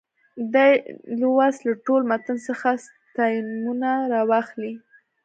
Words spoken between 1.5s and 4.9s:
له ټول متن څخه ستاینومونه راواخلئ.